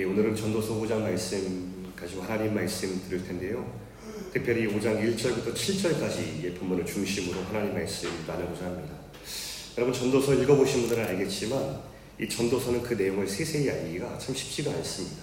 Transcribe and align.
예, 0.00 0.04
오늘은 0.04 0.34
전도서 0.34 0.80
5장 0.80 1.02
말씀 1.02 1.92
가지고 1.94 2.22
하나님 2.22 2.54
말씀 2.54 3.02
들을 3.06 3.22
텐데요. 3.22 3.70
특별히 4.32 4.66
5장 4.66 4.98
1절부터 4.98 5.52
7절까지의 5.52 6.58
본문을 6.58 6.86
중심으로 6.86 7.42
하나님 7.42 7.74
말씀 7.74 8.08
나누고자 8.26 8.64
합니다. 8.64 8.94
여러분 9.76 9.92
전도서 9.92 10.36
읽어보신 10.36 10.86
분들은 10.86 11.04
알겠지만 11.04 11.82
이 12.18 12.26
전도서는 12.26 12.82
그 12.82 12.94
내용을 12.94 13.28
세세히 13.28 13.68
알기가 13.68 14.16
참 14.16 14.34
쉽지가 14.34 14.70
않습니다. 14.70 15.22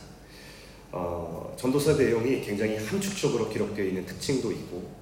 어, 0.92 1.56
전도서 1.58 1.96
내용이 1.96 2.42
굉장히 2.42 2.78
함축적으로 2.78 3.50
기록되어 3.50 3.84
있는 3.84 4.06
특징도 4.06 4.52
있고 4.52 4.94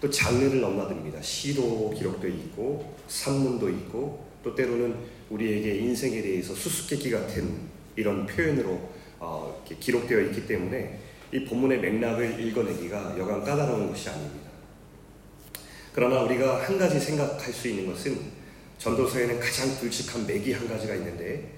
또 0.00 0.10
장르를 0.10 0.60
넘나듭니다. 0.60 1.22
시로 1.22 1.94
기록되어 1.96 2.30
있고 2.30 2.96
산문도 3.06 3.68
있고 3.68 4.26
또 4.42 4.56
때로는 4.56 4.96
우리에게 5.30 5.76
인생에 5.76 6.20
대해서 6.20 6.52
수수께끼 6.52 7.12
같은 7.12 7.68
이런 7.94 8.26
표현으로 8.26 8.98
어, 9.20 9.62
기록되어 9.78 10.20
있기 10.22 10.46
때문에 10.46 10.98
이 11.32 11.44
본문의 11.44 11.78
맥락을 11.78 12.40
읽어내기가 12.40 13.16
여간 13.18 13.44
까다로운 13.44 13.90
것이 13.90 14.08
아닙니다. 14.08 14.50
그러나 15.92 16.22
우리가 16.22 16.62
한 16.62 16.78
가지 16.78 16.98
생각할 16.98 17.52
수 17.52 17.68
있는 17.68 17.86
것은 17.86 18.18
전도서에는 18.78 19.38
가장 19.38 19.76
굵직한 19.78 20.26
맥이 20.26 20.52
한 20.52 20.66
가지가 20.66 20.94
있는데 20.96 21.52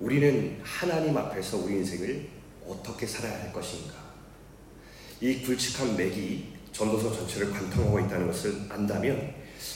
우리는 0.00 0.58
하나님 0.62 1.16
앞에서 1.16 1.58
우리 1.58 1.74
인생을 1.74 2.26
어떻게 2.66 3.06
살아야 3.06 3.42
할 3.42 3.52
것인가. 3.52 3.94
이 5.20 5.42
굵직한 5.42 5.96
맥이 5.96 6.54
전도서 6.72 7.12
전체를 7.12 7.50
관통하고 7.50 8.00
있다는 8.00 8.26
것을 8.26 8.54
안다면 8.68 9.34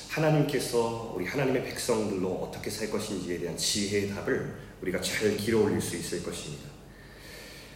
하나님께서 0.08 1.12
우리 1.14 1.26
하나님의 1.26 1.64
백성들로 1.64 2.28
어떻게 2.28 2.70
살 2.70 2.90
것인지에 2.90 3.38
대한 3.38 3.56
지혜의 3.56 4.08
답을 4.08 4.54
우리가 4.82 5.00
잘 5.00 5.36
길어 5.36 5.60
올릴 5.60 5.80
수 5.80 5.96
있을 5.96 6.22
것입니다. 6.22 6.77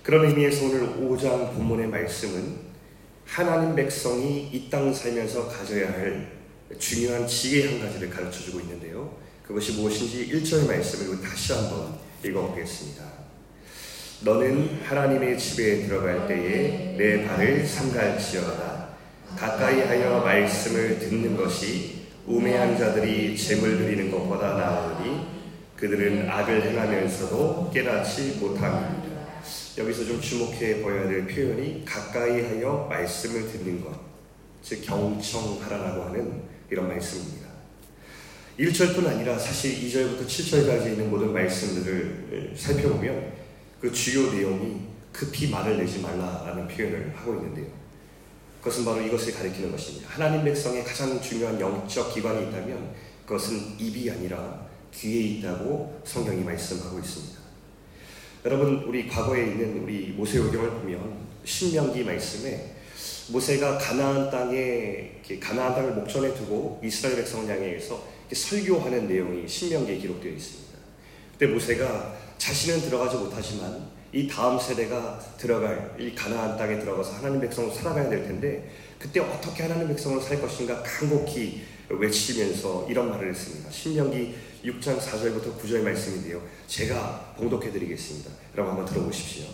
그런 0.02 0.26
의미에서 0.28 0.66
오늘 0.66 0.80
5장 0.96 1.54
본문의 1.54 1.86
말씀은 1.86 2.72
하나님 3.24 3.74
백성이 3.76 4.50
이 4.52 4.68
땅 4.68 4.92
살면서 4.92 5.48
가져야 5.48 5.92
할 5.92 6.32
중요한 6.78 7.26
지혜 7.26 7.68
한 7.68 7.80
가지를 7.80 8.10
가르쳐 8.10 8.40
주고 8.40 8.58
있는데요. 8.60 9.16
그것이 9.46 9.72
무엇인지 9.72 10.28
1절 10.32 10.66
말씀을 10.66 11.20
다시 11.22 11.52
한번 11.52 11.94
읽어보겠습니다. 12.24 13.04
너는 14.22 14.80
하나님의 14.84 15.38
집에 15.38 15.86
들어갈 15.86 16.26
때에 16.26 16.96
내 16.96 17.24
발을 17.24 17.66
삼갈지어다. 17.66 18.88
가까이 19.36 19.80
하여 19.80 20.20
말씀을 20.20 20.98
듣는 20.98 21.36
것이 21.36 22.02
우매한 22.26 22.76
자들이 22.78 23.36
재물 23.36 23.78
드리는 23.78 24.10
것보다 24.10 24.54
나으니 24.54 25.26
그들은 25.76 26.28
악을 26.28 26.70
행하면서도 26.70 27.70
깨닫지 27.72 28.38
못합니다. 28.40 29.01
여기서 29.78 30.04
좀 30.04 30.20
주목해 30.20 30.82
보여야 30.82 31.08
될 31.08 31.26
표현이 31.26 31.84
가까이 31.84 32.42
하여 32.42 32.86
말씀을 32.90 33.50
듣는 33.50 33.82
것, 33.82 33.98
즉 34.62 34.82
경청하라라고 34.82 36.04
하는 36.04 36.42
이런 36.70 36.88
말씀입니다. 36.88 37.48
1절뿐 38.58 39.06
아니라 39.06 39.38
사실 39.38 39.80
2절부터 39.80 40.26
7절까지 40.26 40.88
있는 40.88 41.10
모든 41.10 41.32
말씀들을 41.32 42.52
살펴보면 42.54 43.32
그 43.80 43.90
주요 43.90 44.30
내용이 44.30 44.82
급히 45.10 45.48
말을 45.48 45.78
내지 45.78 46.00
말라라는 46.00 46.68
표현을 46.68 47.12
하고 47.16 47.34
있는데요. 47.36 47.66
그것은 48.58 48.84
바로 48.84 49.00
이것을 49.00 49.34
가리키는 49.34 49.72
것입니다. 49.72 50.08
하나님 50.10 50.44
백성의 50.44 50.84
가장 50.84 51.20
중요한 51.20 51.58
영적 51.58 52.14
기관이 52.14 52.48
있다면 52.48 52.94
그것은 53.26 53.78
입이 53.78 54.10
아니라 54.10 54.66
귀에 54.94 55.38
있다고 55.38 56.02
성경이 56.04 56.44
말씀하고 56.44 56.98
있습니다. 56.98 57.41
여러분 58.44 58.82
우리 58.88 59.06
과거에 59.06 59.44
있는 59.44 59.84
우리 59.84 60.08
모세오경을 60.16 60.70
보면 60.70 61.28
신명기 61.44 62.02
말씀에 62.02 62.72
모세가 63.28 63.78
가나안 63.78 64.30
땅에 64.30 65.12
가나안 65.38 65.76
땅을 65.76 65.92
목전에 65.92 66.34
두고 66.34 66.80
이스라엘 66.82 67.16
백성을 67.16 67.48
향해서 67.48 68.02
설교하는 68.32 69.06
내용이 69.06 69.46
신명기에 69.46 69.98
기록되어 69.98 70.32
있습니다. 70.32 70.72
그때 71.32 71.46
모세가 71.46 72.16
자신은 72.38 72.80
들어가지 72.80 73.16
못하지만 73.16 73.88
이 74.12 74.26
다음 74.26 74.58
세대가 74.58 75.20
들어갈 75.38 75.94
이 76.00 76.12
가나안 76.12 76.56
땅에 76.56 76.80
들어가서 76.80 77.12
하나님 77.12 77.40
백성으로 77.40 77.72
살아가야 77.72 78.10
될 78.10 78.24
텐데 78.24 78.68
그때 78.98 79.20
어떻게 79.20 79.62
하나님 79.62 79.86
백성으로 79.86 80.20
살 80.20 80.40
것인가 80.40 80.82
간곡히 80.82 81.62
외치면서 81.98 82.86
이런 82.88 83.10
말을 83.10 83.30
했습니다. 83.30 83.70
신명기 83.70 84.34
6장 84.64 84.98
4절부터 84.98 85.58
9절 85.58 85.82
말씀인데요. 85.82 86.40
제가 86.66 87.34
봉독해 87.36 87.70
드리겠습니다. 87.70 88.30
여러분 88.54 88.74
한번 88.74 88.86
들어보십시오. 88.86 89.46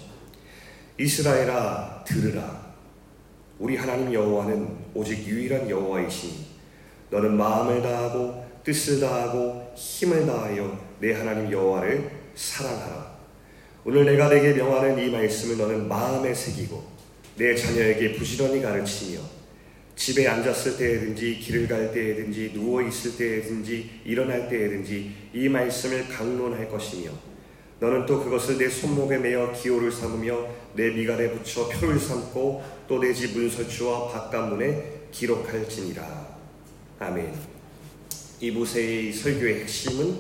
이스라엘아 0.98 2.04
들으라. 2.04 2.69
우리 3.59 3.77
하나님 3.77 4.12
여호와는 4.12 4.69
오직 4.94 5.27
유일한 5.27 5.69
여호와이시니 5.69 6.47
너는 7.10 7.37
마음을 7.37 7.82
다하고 7.82 8.47
뜻을 8.65 9.00
다하고 9.00 9.72
힘을 9.77 10.27
다하여 10.27 10.78
내 11.00 11.15
하나님 11.15 11.50
여호와를 11.50 12.10
사랑하라. 12.34 13.19
오늘 13.84 14.04
내가 14.04 14.28
내게 14.28 14.53
명하는 14.53 14.98
이 14.98 15.10
말씀을 15.10 15.56
너는 15.56 15.88
마음에 15.88 16.34
새기고 16.34 16.84
내 17.37 17.54
자녀에게 17.54 18.15
부지런히 18.15 18.60
가르치며 18.60 19.21
집에 19.98 20.28
앉았을 20.28 20.76
때든지 20.78 21.41
길을 21.41 21.66
갈 21.66 21.92
때든지 21.92 22.53
누워 22.54 22.81
있을 22.82 23.16
때든지 23.16 24.03
일어날 24.04 24.48
때든지 24.48 25.12
이 25.34 25.48
말씀을 25.48 26.09
강론할 26.09 26.69
것이며 26.70 27.10
너는 27.81 28.06
또 28.06 28.22
그것을 28.22 28.59
내 28.59 28.69
손목에 28.69 29.19
매어 29.19 29.53
기호를 29.53 29.91
삼으며 29.91 30.47
내 30.75 30.91
미간에 30.91 31.31
붙여 31.32 31.69
표를 31.69 31.98
삼고 31.98 32.62
또 32.86 33.00
내 33.00 33.12
집 33.12 33.36
문설주와 33.36 34.09
바깥문에 34.12 35.09
기록할지니라. 35.10 36.38
아멘. 37.00 37.34
이 38.41 38.50
모세의 38.53 39.12
설교의 39.12 39.62
핵심은 39.62 40.16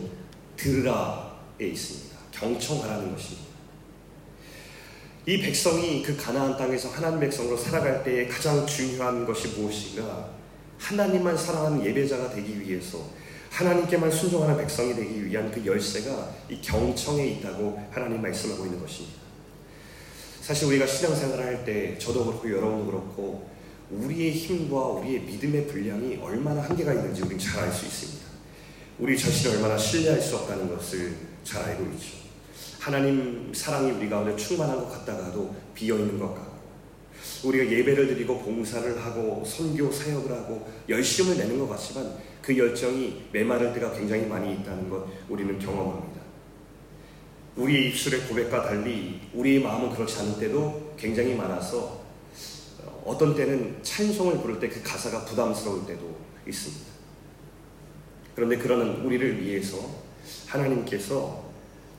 들으라에 0.56 1.60
있습니다. 1.60 2.18
경청하라는 2.32 3.12
것입니다. 3.14 3.47
이 5.28 5.38
백성이 5.42 6.02
그 6.02 6.16
가나안 6.16 6.56
땅에서 6.56 6.88
하나님 6.88 7.20
백성으로 7.20 7.54
살아갈 7.54 8.02
때에 8.02 8.26
가장 8.28 8.66
중요한 8.66 9.26
것이 9.26 9.48
무엇인가? 9.48 10.30
하나님만 10.78 11.36
사랑하는 11.36 11.84
예배자가 11.84 12.30
되기 12.30 12.58
위해서 12.58 13.04
하나님께만 13.50 14.10
순종하는 14.10 14.56
백성이 14.56 14.94
되기 14.94 15.26
위한 15.26 15.50
그 15.50 15.62
열쇠가 15.66 16.30
이 16.48 16.58
경청에 16.62 17.26
있다고 17.26 17.78
하나님 17.90 18.22
말씀하고 18.22 18.64
있는 18.64 18.80
것입니다. 18.80 19.18
사실 20.40 20.66
우리가 20.68 20.86
신앙생활을 20.86 21.44
할 21.44 21.62
때 21.62 21.98
저도 21.98 22.24
그렇고 22.24 22.50
여러분도 22.50 22.86
그렇고 22.86 23.50
우리의 23.90 24.32
힘과 24.32 24.76
우리의 24.78 25.20
믿음의 25.20 25.66
분량이 25.66 26.16
얼마나 26.22 26.62
한계가 26.62 26.94
있는지 26.94 27.20
우리는 27.20 27.38
잘 27.38 27.64
알 27.64 27.70
수 27.70 27.84
있습니다. 27.84 28.26
우리 28.98 29.18
자신을 29.18 29.56
얼마나 29.56 29.76
신뢰할 29.76 30.22
수 30.22 30.36
없다는 30.36 30.74
것을 30.74 31.14
잘 31.44 31.64
알고 31.64 31.84
있죠. 31.92 32.27
하나님 32.88 33.52
사랑이 33.52 33.90
우리 33.90 34.08
가운데 34.08 34.34
충만한 34.34 34.78
것 34.78 34.88
같다가도 34.88 35.54
비어 35.74 35.98
있는 35.98 36.18
것 36.18 36.34
같고 36.34 36.56
우리가 37.44 37.70
예배를 37.70 38.06
드리고 38.06 38.38
봉사를 38.38 39.04
하고 39.04 39.44
선교 39.44 39.92
사역을 39.92 40.32
하고 40.32 40.66
열심을 40.88 41.36
내는 41.36 41.58
것 41.58 41.68
같지만 41.68 42.16
그 42.40 42.56
열정이 42.56 43.28
메마를 43.30 43.74
때가 43.74 43.92
굉장히 43.92 44.24
많이 44.24 44.54
있다는 44.54 44.88
것 44.88 45.06
우리는 45.28 45.58
경험합니다. 45.58 46.22
우리의 47.56 47.90
입술의 47.90 48.22
고백과 48.22 48.62
달리 48.62 49.20
우리의 49.34 49.62
마음은 49.62 49.94
그렇지 49.94 50.20
않을 50.20 50.38
때도 50.40 50.94
굉장히 50.96 51.34
많아서 51.34 52.00
어떤 53.04 53.34
때는 53.34 53.82
찬송을 53.82 54.38
부를 54.38 54.58
때 54.58 54.70
그 54.70 54.82
가사가 54.82 55.26
부담스러울 55.26 55.84
때도 55.86 56.16
있습니다. 56.48 56.86
그런데 58.34 58.56
그러는 58.56 59.04
우리를 59.04 59.42
위해서 59.42 59.78
하나님께서 60.46 61.47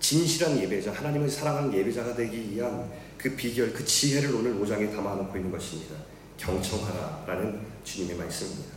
진실한 0.10 0.60
예배자, 0.60 0.92
하나님을 0.92 1.30
사랑하는 1.30 1.72
예배자가 1.72 2.16
되기 2.16 2.50
위한 2.50 2.90
그 3.16 3.36
비결, 3.36 3.72
그 3.72 3.86
지혜를 3.86 4.34
오늘 4.34 4.56
5장에 4.56 4.92
담아놓고 4.92 5.38
있는 5.38 5.52
것입니다. 5.52 5.94
경청하라라는 6.36 7.62
주님의 7.84 8.18
말씀입니다. 8.18 8.72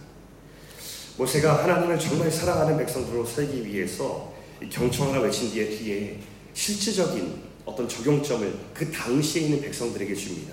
모세가 1.17 1.65
하나님을 1.65 1.99
정말 1.99 2.31
사랑하는 2.31 2.77
백성들로 2.77 3.25
살기 3.25 3.65
위해서 3.65 4.35
경청하라 4.69 5.23
외친 5.23 5.53
뒤에 5.53 5.71
뒤에 5.71 6.21
실질적인 6.53 7.45
어떤 7.65 7.89
적용점을 7.89 8.55
그 8.75 8.93
당시에 8.93 9.45
있는 9.45 9.63
백성들에게 9.63 10.15
줍니다. 10.15 10.53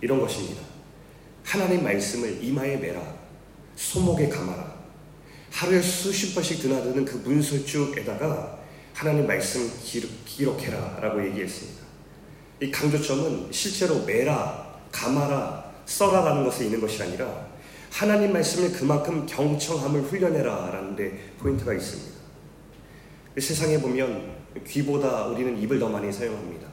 이런 0.00 0.20
것입니다. 0.20 0.60
하나님 1.44 1.84
말씀을 1.84 2.42
이마에 2.42 2.78
매라, 2.78 3.00
손목에 3.76 4.28
감아라. 4.28 4.74
하루에 5.52 5.80
수십 5.80 6.34
번씩 6.34 6.62
드나드는 6.62 7.04
그 7.04 7.18
문설주에다가 7.18 8.65
하나님 8.96 9.26
말씀 9.26 9.70
기록, 9.84 10.58
해라 10.62 10.98
라고 11.02 11.22
얘기했습니다. 11.26 11.82
이 12.62 12.70
강조점은 12.70 13.52
실제로 13.52 14.02
매라, 14.06 14.80
감아라, 14.90 15.70
써라라는 15.84 16.44
것에 16.44 16.64
있는 16.64 16.80
것이 16.80 17.02
아니라 17.02 17.46
하나님 17.92 18.32
말씀을 18.32 18.72
그만큼 18.72 19.26
경청함을 19.26 20.00
훈련해라 20.00 20.70
라는 20.70 20.96
데 20.96 21.34
포인트가 21.38 21.74
있습니다. 21.74 22.10
세상에 23.38 23.78
보면 23.82 24.34
귀보다 24.66 25.26
우리는 25.26 25.58
입을 25.58 25.78
더 25.78 25.90
많이 25.90 26.10
사용합니다. 26.10 26.66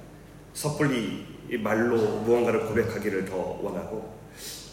섣불리 0.54 1.26
말로 1.62 1.98
무언가를 2.22 2.68
고백하기를 2.68 3.26
더 3.26 3.36
원하고 3.36 4.18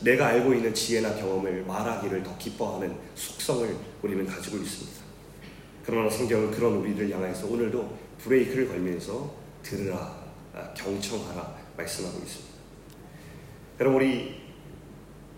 내가 0.04 0.28
알고 0.28 0.54
있는 0.54 0.72
지혜나 0.72 1.16
경험을 1.16 1.64
말하기를 1.64 2.22
더 2.22 2.38
기뻐하는 2.38 2.96
속성을 3.16 3.76
우리는 4.02 4.24
가지고 4.24 4.58
있습니다. 4.58 5.09
그러나 5.84 6.10
성경은 6.10 6.50
그런 6.50 6.74
우리를 6.74 7.10
향해서 7.10 7.46
오늘도 7.46 7.98
브레이크를 8.18 8.68
걸면서 8.68 9.34
들으라, 9.62 10.24
아, 10.54 10.74
경청하라 10.74 11.56
말씀하고 11.76 12.18
있습니다. 12.18 12.50
여러분 13.80 14.00
우리 14.00 14.40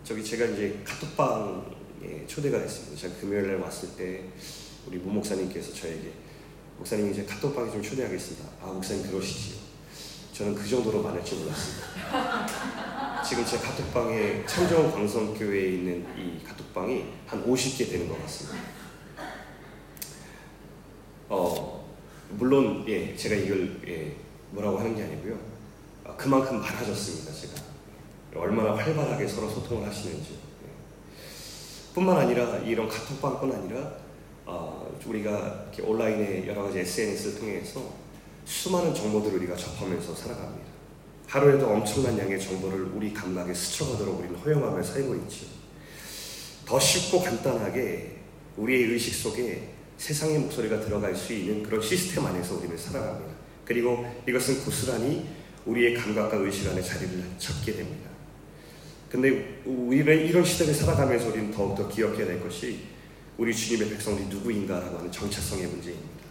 저기 0.03 0.25
제가 0.25 0.47
이제 0.47 0.81
카톡방에 0.85 2.27
초대가 2.27 2.59
됐습니다. 2.59 2.97
제가 2.97 3.15
금요일 3.21 3.47
날 3.47 3.61
왔을 3.61 3.91
때 3.97 4.25
우리 4.87 4.99
무 4.99 5.13
목사님께서 5.13 5.73
저에게 5.73 6.13
목사님 6.77 7.13
이제 7.13 7.25
카톡방에 7.25 7.71
좀 7.71 7.81
초대하겠습니다. 7.81 8.49
아 8.63 8.67
목사님 8.67 9.09
그러시지요. 9.09 9.63
저는 10.33 10.55
그 10.55 10.67
정도로 10.69 11.03
많을 11.03 11.25
줄 11.25 11.39
몰랐습니다. 11.39 13.23
지금 13.23 13.45
제 13.45 13.59
카톡방에 13.59 14.45
참정 14.47 14.91
광성교회에 14.91 15.69
있는 15.75 16.07
이 16.19 16.43
카톡방이 16.45 17.05
한 17.27 17.47
50개 17.47 17.89
되는 17.89 18.09
것 18.09 18.21
같습니다. 18.23 18.82
어, 21.35 21.83
물론 22.29 22.85
예, 22.87 23.17
제가 23.17 23.35
이걸 23.35 23.81
예, 23.89 24.15
뭐라고 24.51 24.79
하는 24.79 24.95
게 24.95 25.03
아니고요. 25.03 25.39
아, 26.05 26.15
그만큼 26.15 26.61
많아졌습니다. 26.61 27.33
제가 27.33 27.55
얼마나 28.35 28.77
활발하게 28.77 29.27
서로 29.27 29.49
소통을 29.49 29.89
하시는지. 29.89 30.35
예. 30.35 31.95
뿐만 31.95 32.19
아니라 32.19 32.59
이런 32.59 32.87
카톡방뿐 32.87 33.51
아니라 33.51 33.95
어, 34.45 34.95
우리가 35.07 35.71
온라인의 35.83 36.47
여러 36.49 36.65
가지 36.65 36.81
SNS를 36.81 37.39
통해서 37.39 37.83
수많은 38.45 38.95
정보들을 38.95 39.39
우리가 39.39 39.57
접하면서 39.57 40.15
살아갑니다. 40.15 40.71
하루에도 41.29 41.67
엄청난 41.67 42.19
양의 42.19 42.39
정보를 42.39 42.91
우리 42.95 43.15
감각에 43.15 43.55
스쳐가도록 43.55 44.19
우리는 44.19 44.37
허용하며 44.37 44.83
살고 44.83 45.15
있죠. 45.15 45.47
더 46.67 46.79
쉽고 46.79 47.23
간단하게 47.23 48.19
우리의 48.59 48.93
의식 48.93 49.15
속에 49.15 49.73
세상의 50.03 50.41
목소리가 50.41 50.81
들어갈 50.81 51.15
수 51.15 51.33
있는 51.33 51.63
그런 51.63 51.81
시스템 51.81 52.27
안에서 52.27 52.57
우리는 52.57 52.77
살아갑니다. 52.77 53.33
그리고 53.65 54.05
이것은 54.29 54.65
고스란히 54.65 55.29
우리의 55.65 55.95
감각과 55.95 56.39
의식 56.39 56.69
안에 56.69 56.83
자리를 56.83 57.23
잡게 57.39 57.73
됩니다. 57.73 58.11
근데 59.09 59.63
우리가 59.65 60.11
이런 60.13 60.45
시대를 60.45 60.75
살아가면서 60.75 61.29
우리는 61.29 61.53
더욱더 61.53 61.89
기억해야 61.89 62.27
될 62.27 62.43
것이 62.43 62.81
우리 63.39 63.55
주님의 63.55 63.91
백성들이 63.91 64.27
누구인가라고 64.27 64.99
하는 64.99 65.13
정체성의 65.13 65.69
문제입니다. 65.69 66.25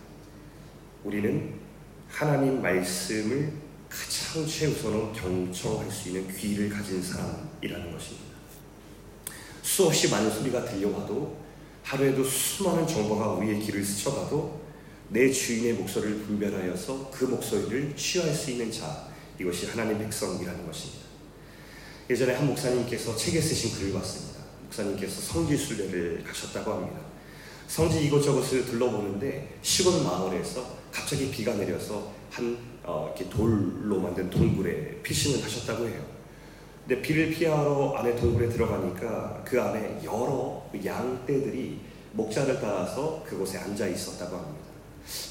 우리는 1.06 1.54
하나님 2.10 2.62
말씀을 2.62 3.54
가장 3.88 4.46
최우선으로 4.46 5.14
경청할 5.14 5.90
수 5.90 6.10
있는 6.10 6.28
귀를 6.36 6.68
가진 6.68 7.02
사람이라는 7.02 7.90
것입니다. 7.94 8.36
수없이 9.62 10.10
많은 10.10 10.30
소리가 10.30 10.66
들려와도 10.66 11.51
하루에도 11.84 12.24
수많은 12.24 12.88
정보가 12.88 13.34
우리의 13.34 13.60
귀를 13.62 13.84
스쳐가도 13.84 14.62
내 15.10 15.30
주인의 15.30 15.74
목소리를 15.74 16.20
분별하여서 16.20 17.12
그 17.12 17.26
목소리를 17.26 17.96
취할 17.96 18.34
수 18.34 18.52
있는 18.52 18.72
자 18.72 19.08
이것이 19.40 19.66
하나님 19.68 20.00
백성이라는 20.00 20.66
것입니다. 20.66 21.02
예전에 22.10 22.34
한 22.34 22.48
목사님께서 22.48 23.16
책에 23.16 23.42
쓰신 23.42 23.78
글을 23.78 23.94
봤습니다. 23.94 24.42
목사님께서 24.64 25.22
성지 25.22 25.58
순례를 25.58 26.24
가셨다고 26.24 26.72
합니다. 26.72 27.00
성지 27.68 28.06
이곳저곳을 28.06 28.66
둘러보는데 28.66 29.58
시골 29.62 30.04
마을에서 30.04 30.78
갑자기 30.92 31.32
비가 31.32 31.56
내려서 31.56 32.12
한 32.30 32.58
어, 32.84 33.14
이렇게 33.16 33.30
돌로 33.30 34.00
만든 34.00 34.30
동굴에 34.30 35.02
피신을 35.04 35.44
하셨다고 35.44 35.88
해요. 35.88 36.06
근데 36.88 37.02
비를 37.02 37.30
피하러 37.30 37.94
안에 37.98 38.16
동굴에 38.16 38.50
들어가니까 38.50 39.44
그 39.46 39.62
안에 39.62 40.02
여러 40.04 40.64
양떼들이 40.84 41.80
목자를 42.14 42.60
따라서 42.60 43.24
그곳에 43.26 43.58
앉아 43.60 43.88
있었다고 43.88 44.36
합니다. 44.36 44.66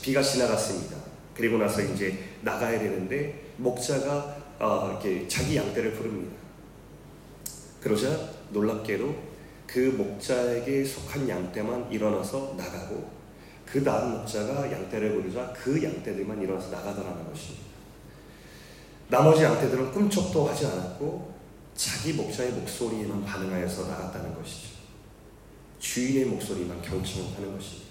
비가 0.03 0.23
지나갔습니다. 0.23 0.97
그리고 1.35 1.59
나서 1.59 1.83
이제 1.83 2.19
나가야 2.43 2.79
되는데 2.79 3.53
목자가 3.57 4.37
어, 4.59 4.89
이렇게 4.91 5.27
자기 5.27 5.57
양떼를 5.57 5.93
부릅니다. 5.93 6.37
그러자 7.81 8.31
놀랍게도 8.51 9.31
그 9.67 9.79
목자에게 9.97 10.85
속한 10.85 11.29
양떼만 11.29 11.91
일어나서 11.91 12.55
나가고 12.57 13.09
그 13.65 13.83
다음 13.83 14.19
목자가 14.19 14.71
양떼를 14.71 15.15
부르자 15.15 15.53
그 15.57 15.83
양떼들만 15.83 16.43
일어나서 16.43 16.71
나가더라는 16.71 17.29
것입니다. 17.29 17.71
나머지 19.09 19.43
양떼들은 19.45 19.93
꿈쩍도 19.93 20.49
하지 20.49 20.67
않았고 20.67 21.40
자기 21.75 22.13
목자의 22.13 22.53
목소리에만 22.53 23.25
반응하여서 23.25 23.87
나갔다는 23.89 24.35
것이죠. 24.35 24.69
주인의 25.79 26.27
목소리만 26.27 26.83
경청하는 26.83 27.57
것입니다. 27.57 27.91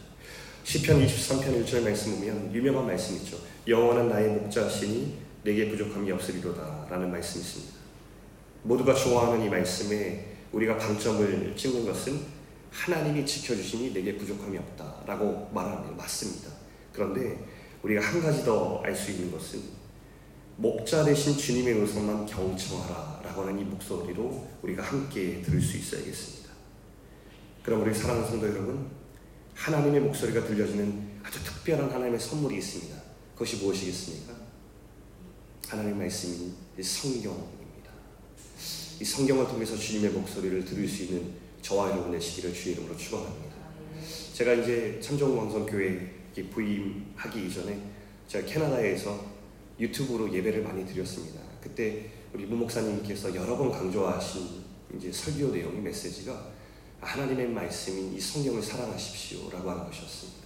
시편 0.64 1.04
23편 1.06 1.66
1절 1.66 1.82
말씀 1.84 2.20
보면 2.20 2.54
유명한 2.54 2.86
말씀 2.86 3.16
있죠. 3.18 3.38
영원한 3.68 4.10
나의 4.10 4.30
목자시니 4.30 5.18
내게 5.44 5.70
부족함이 5.70 6.12
없으리로다 6.12 6.88
라는 6.90 7.12
말씀이 7.12 7.44
있습니다. 7.44 7.74
모두가 8.64 8.94
좋아하는 8.94 9.44
이 9.46 9.50
말씀에 9.50 10.36
우리가 10.52 10.78
방점을 10.78 11.56
찍는 11.56 11.86
것은 11.86 12.20
하나님이 12.72 13.26
지켜주시니 13.26 13.94
내게 13.94 14.18
부족함이 14.18 14.58
없다 14.58 15.04
라고 15.08 15.50
말하는 15.54 15.96
맞습니다. 15.98 16.50
그런데 16.94 17.44
우리가 17.82 18.02
한 18.02 18.22
가지 18.22 18.44
더 18.44 18.82
알 18.84 18.94
수 18.96 19.12
있는 19.12 19.32
것은 19.32 19.62
목자 20.58 21.06
대신 21.06 21.38
주님의 21.38 21.74
음성만 21.76 22.26
경청하라 22.26 23.19
하는 23.42 23.60
이 23.60 23.64
목소리로 23.64 24.48
우리가 24.62 24.84
함께 24.84 25.42
들을 25.42 25.62
수 25.62 25.78
있어야겠습니다. 25.78 26.50
그럼 27.64 27.82
우리 27.82 27.94
사랑하는 27.94 28.30
성도 28.30 28.48
여러분, 28.48 28.90
하나님의 29.54 30.02
목소리가 30.02 30.46
들려주는 30.46 31.20
아주 31.24 31.44
특별한 31.44 31.92
하나님의 31.92 32.20
선물이 32.20 32.58
있습니다. 32.58 32.96
그것이 33.34 33.58
무엇이겠습니까? 33.58 34.34
하나님의 35.68 35.98
말씀인 35.98 36.54
성경, 36.82 37.48
이 39.00 39.06
성경을 39.06 39.48
통해서 39.48 39.78
주님의 39.78 40.12
목소리를 40.12 40.66
들을 40.66 40.88
수 40.88 41.04
있는 41.04 41.34
저와 41.62 41.92
여러분 41.92 42.12
되시기를 42.12 42.54
주의 42.54 42.76
이름으로 42.76 42.98
축원합니다. 42.98 43.56
제가 44.34 44.54
이제 44.54 45.00
참정광성교회 45.02 46.20
부임하기 46.52 47.48
이전에 47.48 47.82
제가 48.28 48.46
캐나다에서 48.46 49.26
유튜브로 49.80 50.34
예배를 50.34 50.64
많이 50.64 50.86
드렸습니다. 50.86 51.49
그때 51.62 52.10
우리 52.34 52.46
무 52.46 52.56
목사님께서 52.58 53.34
여러 53.36 53.58
번 53.58 53.72
강조하신 53.72 54.64
이제 54.96 55.12
설교 55.12 55.54
내용의 55.54 55.82
메시지가 55.82 56.52
하나님의 57.02 57.50
말씀인 57.50 58.14
이 58.14 58.20
성경을 58.20 58.62
사랑하십시오라고 58.62 59.70
하는 59.70 59.86
것이었습니다. 59.86 60.40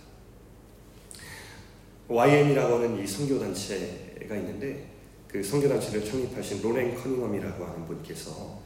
YM이라고 2.08 2.76
하는 2.76 3.04
이 3.04 3.08
선교 3.08 3.40
단체가 3.40 4.36
있는데 4.36 4.94
그 5.28 5.42
성교단체를 5.42 6.06
창립하신 6.06 6.62
로렌 6.62 6.96
커닝엄이라고 6.96 7.66
하는 7.66 7.88
분께서 7.88 8.62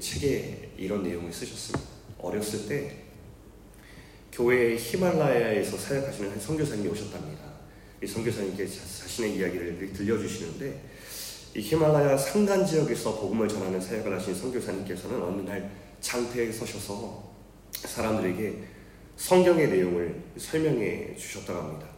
책에 0.00 0.72
이런 0.76 1.04
내용을 1.04 1.32
쓰셨습니다. 1.32 1.88
어렸을 2.18 2.68
때 2.68 2.96
교회 4.32 4.76
히말라야에서 4.76 5.76
사역하시는 5.76 6.30
한 6.30 6.40
선교사님이 6.40 6.88
오셨답니다. 6.88 7.44
이 8.02 8.06
선교사님께 8.06 8.66
자신의 8.66 9.36
이야기를 9.36 9.92
들려주시는데 9.92 10.80
이 11.54 11.60
히말라야 11.60 12.16
산간 12.16 12.64
지역에서 12.64 13.18
복음을 13.20 13.48
전하는 13.48 13.80
사역을 13.80 14.14
하신 14.16 14.34
선교사님께서는 14.34 15.22
어느 15.22 15.40
날 15.42 15.70
장태에 16.00 16.52
서셔서 16.52 17.32
사람들에게 17.72 18.64
성경의 19.16 19.68
내용을 19.68 20.22
설명해 20.36 21.16
주셨다고 21.16 21.58
합니다. 21.60 21.88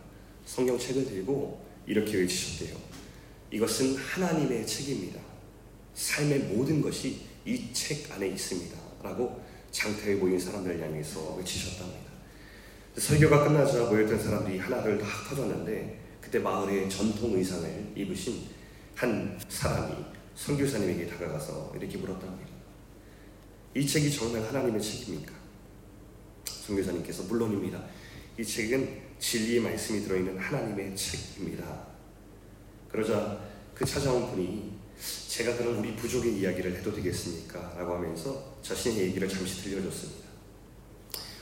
성경책을 0.46 1.04
들고 1.04 1.64
이렇게 1.86 2.16
외치셨대요. 2.18 2.76
이것은 3.50 3.96
하나님의 3.96 4.66
책입니다. 4.66 5.20
삶의 5.94 6.38
모든 6.40 6.80
것이 6.80 7.20
이 7.44 7.72
책 7.72 8.10
안에 8.12 8.28
있습니다. 8.28 8.78
라고 9.02 9.40
장태에 9.70 10.14
모인 10.16 10.38
사람들을 10.38 10.80
향해서 10.80 11.34
외치셨답니다. 11.36 12.10
설교가 12.96 13.44
끝나자 13.44 13.84
모였던 13.84 14.18
사람들이 14.22 14.58
하나를 14.58 14.98
다 14.98 15.06
터졌는데 15.28 15.98
그때 16.20 16.38
마을의 16.38 16.88
전통 16.90 17.34
의상을 17.36 17.92
입으신 17.96 18.42
한 19.00 19.40
사람이 19.48 19.94
선교사님에게 20.34 21.06
다가가서 21.06 21.72
이렇게 21.74 21.96
물었답니다. 21.96 22.50
이 23.74 23.86
책이 23.86 24.12
정말 24.14 24.42
하나님의 24.42 24.78
책입니까? 24.78 25.32
선교사님께서 26.44 27.22
물론입니다. 27.22 27.82
이 28.38 28.44
책은 28.44 29.00
진리의 29.18 29.60
말씀이 29.62 30.02
들어있는 30.02 30.36
하나님의 30.36 30.94
책입니다. 30.94 31.86
그러자 32.90 33.40
그 33.74 33.86
찾아온 33.86 34.32
분이 34.32 34.78
제가 35.28 35.56
그럼 35.56 35.78
우리 35.78 35.96
부족의 35.96 36.38
이야기를 36.38 36.76
해도 36.76 36.92
되겠습니까? 36.92 37.76
라고 37.78 37.94
하면서 37.94 38.54
자신의 38.60 39.04
얘기를 39.04 39.26
잠시 39.26 39.62
들려줬습니다. 39.62 40.28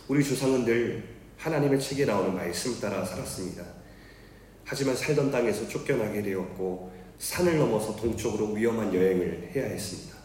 우리 0.07 0.23
조상은 0.23 0.65
늘 0.65 1.17
하나님의 1.37 1.81
책에 1.81 2.05
나오는 2.05 2.37
말씀 2.37 2.79
따라 2.79 3.05
살았습니다. 3.05 3.67
하지만 4.65 4.95
살던 4.95 5.33
땅에서 5.33 5.67
쫓겨나게 5.67 6.23
되었고 6.23 7.08
산을 7.19 7.59
넘어서 7.59 7.97
동쪽으로 7.97 8.53
위험한 8.53 8.95
여행을 8.95 9.51
해야 9.55 9.67
했습니다. 9.67 10.17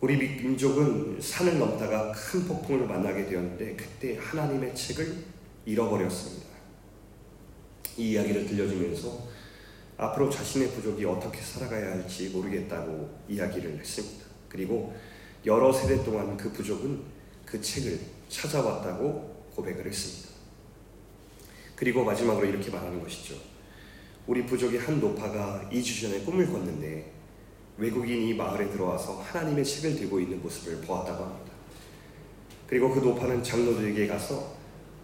우리 0.00 0.16
민족은 0.16 1.18
산을 1.20 1.58
넘다가 1.58 2.12
큰 2.12 2.46
폭풍을 2.46 2.86
만나게 2.86 3.26
되었는데 3.26 3.76
그때 3.76 4.18
하나님의 4.18 4.74
책을 4.74 5.24
잃어버렸습니다. 5.64 6.46
이 7.96 8.10
이야기를 8.12 8.46
들려주면서 8.46 9.26
앞으로 9.96 10.28
자신의 10.28 10.70
부족이 10.72 11.04
어떻게 11.06 11.40
살아가야 11.40 11.92
할지 11.92 12.28
모르겠다고 12.28 13.24
이야기를 13.28 13.78
했습니다. 13.78 14.26
그리고 14.48 14.94
여러 15.46 15.72
세대 15.72 16.04
동안 16.04 16.36
그 16.36 16.52
부족은 16.52 17.00
그 17.44 17.60
책을 17.60 17.98
찾아왔다고 18.28 19.46
고백을 19.54 19.86
했습니다. 19.86 20.28
그리고 21.74 22.04
마지막으로 22.04 22.46
이렇게 22.46 22.70
말하는 22.70 23.02
것이죠. 23.02 23.55
우리 24.26 24.44
부족의 24.44 24.80
한 24.80 25.00
노파가 25.00 25.68
2주 25.72 26.02
전에 26.02 26.20
꿈을 26.20 26.50
꿨는데 26.50 27.12
외국인이 27.78 28.34
마을에 28.34 28.68
들어와서 28.70 29.20
하나님의 29.20 29.64
책을 29.64 29.96
들고 29.96 30.18
있는 30.18 30.42
모습을 30.42 30.80
보았다고 30.80 31.24
합니다. 31.24 31.52
그리고 32.66 32.92
그 32.92 32.98
노파는 32.98 33.42
장로들에게 33.42 34.06
가서 34.08 34.56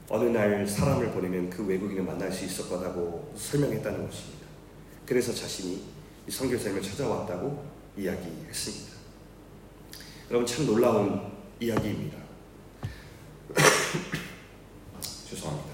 어느 0.09 0.25
날 0.25 0.67
사람을 0.67 1.13
보내면 1.13 1.49
그 1.49 1.65
외국인을 1.65 2.03
만날 2.03 2.33
수 2.33 2.45
있을 2.45 2.69
거라고 2.69 3.33
설명했다는 3.37 4.07
것입니다. 4.09 4.47
그래서 5.07 5.33
자신이 5.33 5.83
선교사님을 6.29 6.83
찾아왔다고 6.83 7.65
이야기했습니다. 7.97 8.93
여러분 10.31 10.47
참 10.47 10.67
놀라운 10.67 11.21
이야기입니다. 11.61 12.19
죄송합니다. 15.29 15.72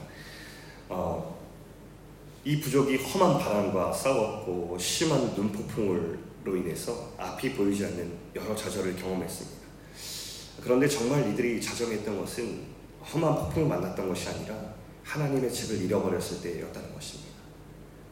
어, 2.48 2.50
이 2.50 2.60
부족이 2.60 2.96
험한 2.96 3.38
바람과 3.38 3.92
싸웠고 3.92 4.78
심한 4.80 5.34
눈폭풍으로 5.34 6.56
인해서 6.56 7.12
앞이 7.18 7.52
보이지 7.52 7.84
않는 7.84 8.10
여러 8.34 8.56
좌절을 8.56 8.96
경험했습니다. 8.96 9.58
그런데 10.62 10.88
정말 10.88 11.30
이들이 11.30 11.60
자정했던 11.60 12.18
것은 12.18 12.62
험한 13.02 13.34
폭풍을 13.34 13.68
만났던 13.68 14.08
것이 14.08 14.30
아니라 14.30 14.74
하나님의 15.04 15.52
책을 15.52 15.82
잃어버렸을 15.82 16.40
때였다는 16.40 16.94
것입니다. 16.94 17.34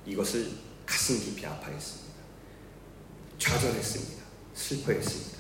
이것을 0.04 0.50
가슴 0.84 1.18
깊이 1.18 1.46
아파했습니다. 1.46 2.14
좌절했습니다. 3.38 4.22
슬퍼했습니다. 4.54 5.38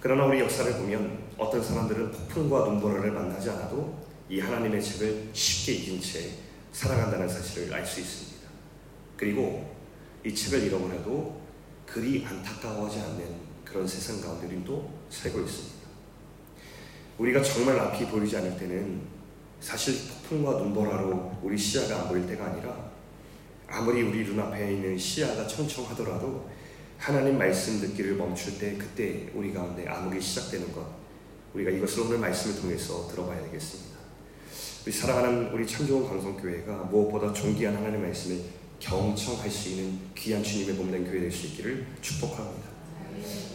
그러나 0.00 0.24
우리 0.24 0.40
역사를 0.40 0.72
보면 0.72 1.18
어떤 1.36 1.62
사람들은 1.62 2.12
폭풍과 2.12 2.64
눈보라를 2.64 3.12
만나지 3.12 3.50
않아도 3.50 4.02
이 4.30 4.40
하나님의 4.40 4.82
책을 4.82 5.28
쉽게 5.34 5.72
잊은 5.74 6.00
채 6.00 6.43
살아간다는 6.74 7.28
사실을 7.28 7.72
알 7.72 7.86
수 7.86 8.00
있습니다. 8.00 8.48
그리고 9.16 9.74
이 10.24 10.34
책을 10.34 10.64
잃어버려도 10.64 11.40
그리 11.86 12.26
안타까워하지 12.26 12.98
않는 12.98 13.24
그런 13.64 13.86
세상 13.86 14.20
가운데 14.20 14.48
우리도 14.48 14.90
살고 15.08 15.40
있습니다. 15.40 15.74
우리가 17.18 17.42
정말 17.42 17.78
앞이 17.78 18.06
보이지 18.06 18.36
않을 18.36 18.58
때는 18.58 19.02
사실 19.60 19.94
폭풍과 20.08 20.58
눈보라로 20.58 21.38
우리 21.42 21.56
시야가 21.56 22.02
안 22.02 22.08
보일 22.08 22.26
때가 22.26 22.46
아니라 22.46 22.90
아무리 23.68 24.02
우리 24.02 24.24
눈앞에 24.24 24.72
있는 24.72 24.98
시야가 24.98 25.46
청청하더라도 25.46 26.50
하나님 26.98 27.38
말씀 27.38 27.80
듣기를 27.80 28.16
멈출 28.16 28.58
때 28.58 28.76
그때 28.76 29.30
우리 29.32 29.52
가운데 29.52 29.86
암흑이 29.86 30.20
시작되는 30.20 30.72
것 30.72 30.84
우리가 31.54 31.70
이것을 31.70 32.02
오늘 32.02 32.18
말씀을 32.18 32.60
통해서 32.60 33.06
들어봐야 33.08 33.40
되겠습니다. 33.44 33.93
우리 34.84 34.92
사랑하는 34.92 35.50
우리 35.50 35.66
참 35.66 35.86
좋은 35.86 36.06
강성교회가 36.06 36.88
무엇보다 36.90 37.32
존귀한 37.32 37.74
하나님 37.74 38.02
말씀을 38.02 38.38
경청할 38.78 39.50
수 39.50 39.70
있는 39.70 39.98
귀한 40.14 40.42
주님의 40.42 40.74
몸된 40.74 41.04
교회 41.04 41.20
될 41.20 41.32
수 41.32 41.46
있기를 41.46 41.86
축복합니다. 42.02 42.68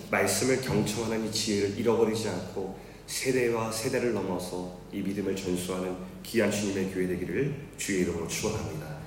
말씀을 0.09 0.59
경청하는 0.59 1.27
이 1.27 1.31
지혜를 1.31 1.77
잃어버리지 1.77 2.27
않고 2.29 2.79
세대와 3.05 3.71
세대를 3.71 4.13
넘어서 4.13 4.79
이 4.91 5.01
믿음을 5.01 5.35
전수하는 5.35 5.95
귀한 6.23 6.49
주님의 6.49 6.91
교회 6.91 7.05
되기를 7.05 7.53
주의 7.77 8.01
이름으로 8.01 8.27
축원합니다. 8.27 8.97